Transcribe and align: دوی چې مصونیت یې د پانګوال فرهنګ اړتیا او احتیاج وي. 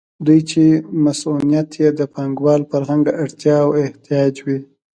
دوی 0.25 0.39
چې 0.51 0.63
مصونیت 1.03 1.69
یې 1.81 1.89
د 1.99 2.01
پانګوال 2.13 2.61
فرهنګ 2.71 3.05
اړتیا 3.23 3.57
او 3.65 3.69
احتیاج 3.83 4.33
وي. 4.45 4.59